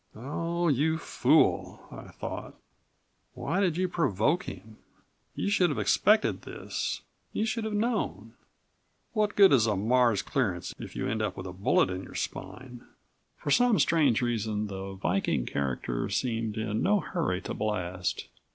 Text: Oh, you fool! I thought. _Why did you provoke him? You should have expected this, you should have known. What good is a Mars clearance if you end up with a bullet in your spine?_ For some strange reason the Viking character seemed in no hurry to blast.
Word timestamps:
Oh, 0.15 0.67
you 0.67 0.97
fool! 0.97 1.79
I 1.91 2.07
thought. 2.09 2.55
_Why 3.37 3.61
did 3.61 3.77
you 3.77 3.87
provoke 3.87 4.45
him? 4.49 4.77
You 5.35 5.51
should 5.51 5.69
have 5.69 5.77
expected 5.77 6.41
this, 6.41 7.03
you 7.33 7.45
should 7.45 7.65
have 7.65 7.75
known. 7.75 8.33
What 9.13 9.35
good 9.35 9.53
is 9.53 9.67
a 9.67 9.75
Mars 9.75 10.23
clearance 10.23 10.73
if 10.79 10.95
you 10.95 11.07
end 11.07 11.21
up 11.21 11.37
with 11.37 11.45
a 11.45 11.53
bullet 11.53 11.91
in 11.91 12.01
your 12.01 12.15
spine?_ 12.15 12.83
For 13.37 13.51
some 13.51 13.77
strange 13.77 14.23
reason 14.23 14.65
the 14.65 14.93
Viking 14.93 15.45
character 15.45 16.09
seemed 16.09 16.57
in 16.57 16.81
no 16.81 16.99
hurry 17.01 17.39
to 17.41 17.53
blast. 17.53 18.27